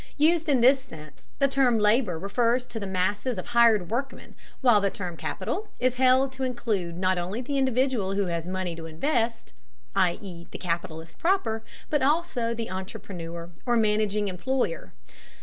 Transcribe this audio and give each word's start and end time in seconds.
Used 0.17 0.49
in 0.49 0.61
this 0.61 0.79
sense, 0.83 1.29
the 1.37 1.47
term 1.47 1.77
labor 1.77 2.17
refers 2.17 2.65
to 2.65 2.79
the 2.79 2.87
masses 2.87 3.37
of 3.37 3.49
hired 3.49 3.91
workmen, 3.91 4.33
while 4.61 4.81
the 4.81 4.89
term 4.89 5.15
capital 5.15 5.67
is 5.79 5.93
held 6.01 6.31
to 6.31 6.43
include 6.43 6.97
not 6.97 7.19
only 7.19 7.39
the 7.39 7.59
individual 7.59 8.15
who 8.15 8.25
has 8.25 8.47
money 8.47 8.75
to 8.75 8.87
invest, 8.87 9.53
i.e. 9.95 10.47
the 10.49 10.57
capitalist 10.57 11.19
proper, 11.19 11.63
but 11.91 12.01
also 12.01 12.55
the 12.55 12.71
entrepreneur, 12.71 13.51
or 13.63 13.77
managing 13.77 14.27
employer. 14.27 14.91